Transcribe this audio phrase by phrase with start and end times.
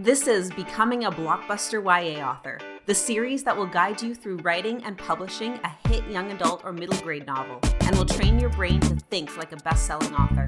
[0.00, 4.80] This is Becoming a Blockbuster YA Author, the series that will guide you through writing
[4.84, 8.78] and publishing a hit young adult or middle grade novel and will train your brain
[8.82, 10.46] to think like a best selling author.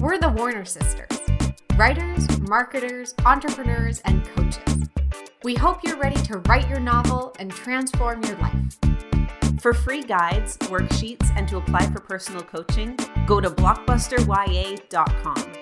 [0.00, 1.18] We're the Warner Sisters
[1.76, 4.88] writers, marketers, entrepreneurs, and coaches.
[5.42, 8.78] We hope you're ready to write your novel and transform your life.
[9.60, 12.96] For free guides, worksheets, and to apply for personal coaching,
[13.26, 15.59] go to blockbusterya.com.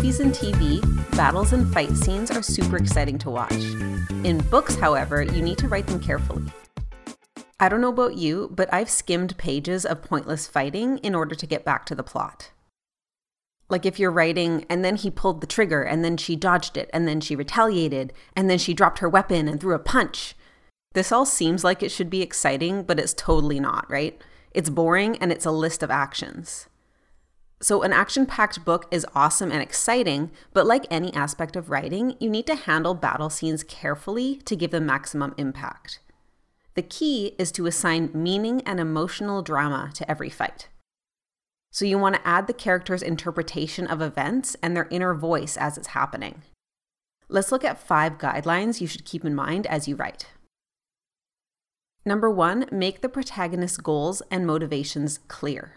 [0.00, 0.80] Movies and TV,
[1.14, 3.52] battles and fight scenes are super exciting to watch.
[4.24, 6.50] In books, however, you need to write them carefully.
[7.60, 11.46] I don't know about you, but I've skimmed pages of pointless fighting in order to
[11.46, 12.50] get back to the plot.
[13.68, 16.88] Like if you're writing, and then he pulled the trigger, and then she dodged it,
[16.94, 20.34] and then she retaliated, and then she dropped her weapon and threw a punch.
[20.94, 24.18] This all seems like it should be exciting, but it's totally not, right?
[24.52, 26.69] It's boring and it's a list of actions.
[27.62, 32.16] So, an action packed book is awesome and exciting, but like any aspect of writing,
[32.18, 36.00] you need to handle battle scenes carefully to give them maximum impact.
[36.74, 40.68] The key is to assign meaning and emotional drama to every fight.
[41.70, 45.76] So, you want to add the character's interpretation of events and their inner voice as
[45.76, 46.42] it's happening.
[47.28, 50.28] Let's look at five guidelines you should keep in mind as you write.
[52.06, 55.74] Number one, make the protagonist's goals and motivations clear.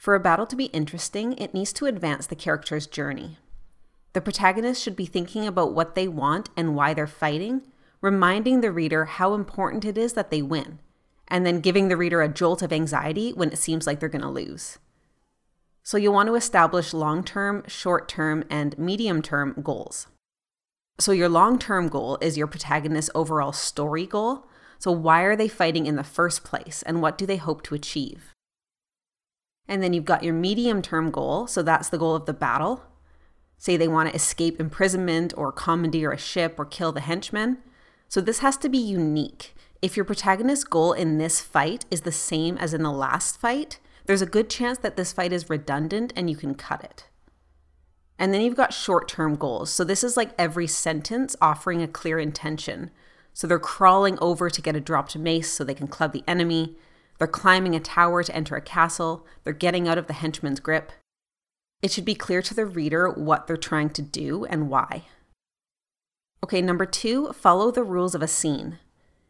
[0.00, 3.36] For a battle to be interesting, it needs to advance the character's journey.
[4.14, 7.66] The protagonist should be thinking about what they want and why they're fighting,
[8.00, 10.78] reminding the reader how important it is that they win,
[11.28, 14.22] and then giving the reader a jolt of anxiety when it seems like they're going
[14.22, 14.78] to lose.
[15.82, 20.06] So you'll want to establish long term, short term, and medium term goals.
[20.98, 24.46] So, your long term goal is your protagonist's overall story goal.
[24.78, 27.74] So, why are they fighting in the first place, and what do they hope to
[27.74, 28.34] achieve?
[29.70, 31.46] And then you've got your medium term goal.
[31.46, 32.82] So that's the goal of the battle.
[33.56, 37.58] Say they want to escape imprisonment or commandeer a ship or kill the henchmen.
[38.08, 39.54] So this has to be unique.
[39.80, 43.78] If your protagonist's goal in this fight is the same as in the last fight,
[44.06, 47.04] there's a good chance that this fight is redundant and you can cut it.
[48.18, 49.70] And then you've got short term goals.
[49.70, 52.90] So this is like every sentence offering a clear intention.
[53.32, 56.76] So they're crawling over to get a dropped mace so they can club the enemy.
[57.20, 59.26] They're climbing a tower to enter a castle.
[59.44, 60.90] They're getting out of the henchman's grip.
[61.82, 65.04] It should be clear to the reader what they're trying to do and why.
[66.42, 68.78] Okay, number two, follow the rules of a scene.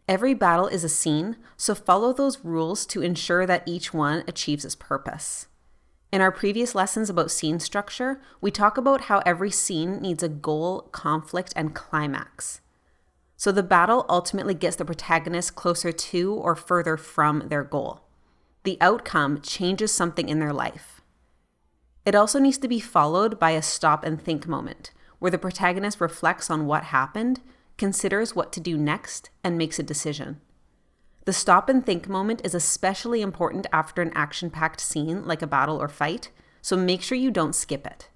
[0.07, 4.65] Every battle is a scene, so follow those rules to ensure that each one achieves
[4.65, 5.49] its purpose.
[6.13, 10.29] In our previous lessons about scene structure, we talk about how every scene needs a
[10.29, 12.61] goal, conflict, and climax.
[13.41, 18.03] So the battle ultimately gets the protagonist closer to or further from their goal.
[18.65, 21.01] The outcome changes something in their life.
[22.05, 24.91] It also needs to be followed by a stop and think moment,
[25.21, 27.41] where the protagonist reflects on what happened,
[27.79, 30.43] considers what to do next, and makes a decision.
[31.25, 35.47] The stop and think moment is especially important after an action packed scene like a
[35.47, 36.29] battle or fight,
[36.61, 38.11] so make sure you don't skip it.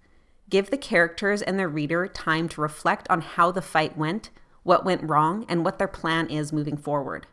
[0.50, 4.28] Give the characters and the reader time to reflect on how the fight went
[4.64, 7.26] what went wrong, and what their plan is moving forward.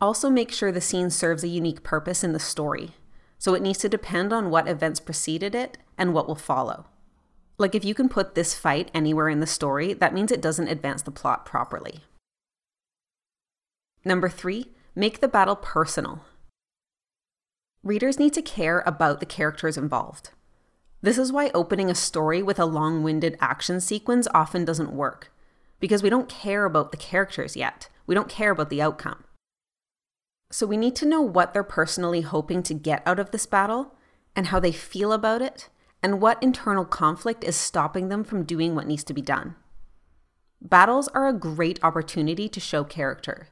[0.00, 2.92] Also, make sure the scene serves a unique purpose in the story,
[3.36, 6.86] so it needs to depend on what events preceded it and what will follow.
[7.58, 10.68] Like, if you can put this fight anywhere in the story, that means it doesn't
[10.68, 12.00] advance the plot properly.
[14.04, 16.24] Number three, make the battle personal.
[17.82, 20.30] Readers need to care about the characters involved.
[21.02, 25.30] This is why opening a story with a long winded action sequence often doesn't work
[25.80, 27.88] because we don't care about the characters yet.
[28.06, 29.24] We don't care about the outcome.
[30.52, 33.94] So we need to know what they're personally hoping to get out of this battle
[34.36, 35.68] and how they feel about it
[36.02, 39.54] and what internal conflict is stopping them from doing what needs to be done.
[40.60, 43.48] Battles are a great opportunity to show character.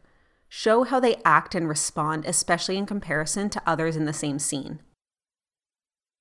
[0.48, 4.80] Show how they act and respond, especially in comparison to others in the same scene.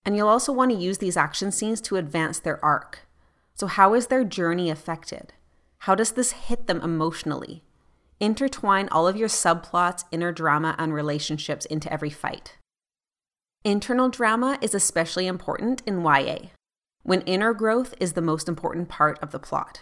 [0.05, 2.99] And you'll also want to use these action scenes to advance their arc.
[3.53, 5.33] So, how is their journey affected?
[5.79, 7.63] How does this hit them emotionally?
[8.19, 12.57] Intertwine all of your subplots, inner drama, and relationships into every fight.
[13.63, 16.49] Internal drama is especially important in YA,
[17.03, 19.81] when inner growth is the most important part of the plot.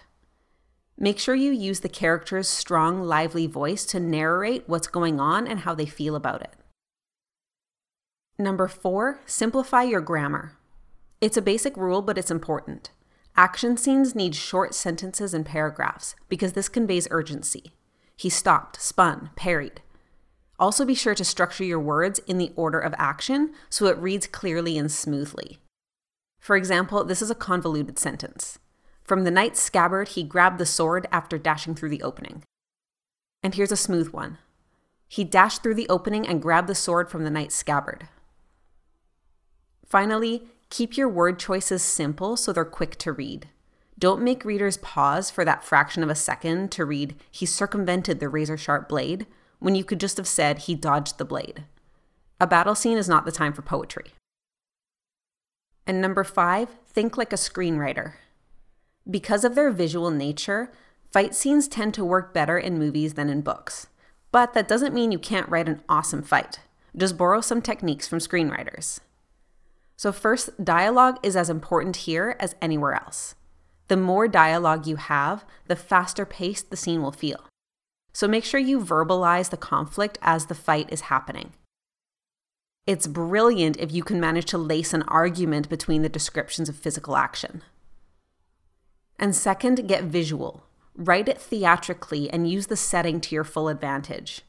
[0.97, 5.59] Make sure you use the character's strong, lively voice to narrate what's going on and
[5.59, 6.53] how they feel about it.
[8.38, 10.53] Number four, simplify your grammar.
[11.21, 12.91] It's a basic rule, but it's important.
[13.37, 17.73] Action scenes need short sentences and paragraphs because this conveys urgency.
[18.15, 19.81] He stopped, spun, parried.
[20.57, 24.25] Also, be sure to structure your words in the order of action so it reads
[24.25, 25.57] clearly and smoothly.
[26.39, 28.57] For example, this is a convoluted sentence.
[29.03, 32.43] From the knight's scabbard, he grabbed the sword after dashing through the opening.
[33.43, 34.38] And here's a smooth one.
[35.09, 38.07] He dashed through the opening and grabbed the sword from the knight's scabbard.
[39.85, 40.43] Finally,
[40.75, 43.48] keep your word choices simple so they're quick to read.
[43.98, 48.27] Don't make readers pause for that fraction of a second to read, he circumvented the
[48.27, 49.25] razor sharp blade,
[49.60, 51.63] when you could just have said, he dodged the blade.
[52.42, 54.07] A battle scene is not the time for poetry.
[55.88, 58.16] And number five, think like a screenwriter.
[59.10, 60.74] Because of their visual nature,
[61.10, 63.88] fight scenes tend to work better in movies than in books.
[64.30, 66.60] But that doesn't mean you can't write an awesome fight.
[66.98, 69.00] Just borrow some techniques from screenwriters.
[69.97, 73.36] So, first, dialogue is as important here as anywhere else.
[73.88, 77.45] The more dialogue you have, the faster paced the scene will feel.
[78.13, 81.53] So, make sure you verbalize the conflict as the fight is happening.
[82.88, 87.18] It's brilliant if you can manage to lace an argument between the descriptions of physical
[87.18, 87.63] action.
[89.18, 90.63] And second, get visual.
[90.95, 94.41] Write it theatrically and use the setting to your full advantage.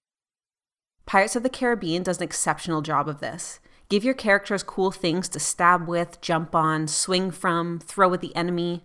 [1.07, 3.61] Pirates of the Caribbean does an exceptional job of this.
[3.89, 8.35] Give your characters cool things to stab with, jump on, swing from, throw at the
[8.35, 8.85] enemy.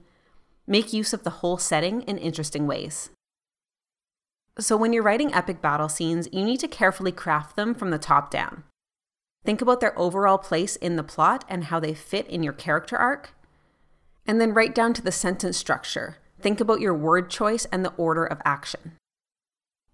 [0.68, 3.10] Make use of the whole setting in interesting ways.
[4.60, 7.98] So, when you're writing epic battle scenes, you need to carefully craft them from the
[7.98, 8.64] top down.
[9.44, 12.96] Think about their overall place in the plot and how they fit in your character
[12.96, 13.34] arc.
[14.28, 16.18] And then write down to the sentence structure.
[16.40, 18.94] Think about your word choice and the order of action.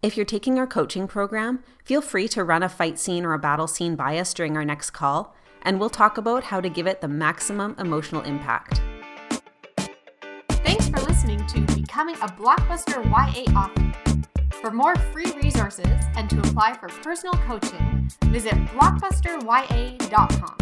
[0.04, 3.40] If you're taking our coaching program, feel free to run a fight scene or a
[3.40, 6.86] battle scene by us during our next call, and we'll talk about how to give
[6.86, 8.80] it the maximum emotional impact.
[10.50, 13.92] Thanks for listening to Becoming a Blockbuster YA Author.
[14.62, 20.58] For more free resources and to apply for personal coaching, visit blockbusterya.com.